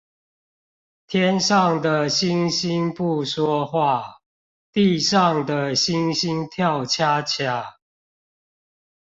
[1.05, 4.17] 天上的星星不說話，
[4.73, 7.75] 地上的猩猩跳恰恰